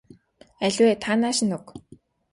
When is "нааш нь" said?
1.19-1.55